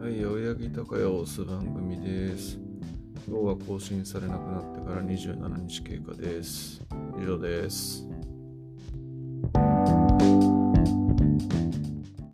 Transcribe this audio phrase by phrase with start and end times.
[0.00, 2.56] はい、青柳高也を押す番組です。
[3.26, 6.80] 今日は更新されなくなってから27日経過です。
[7.20, 8.07] 以上です。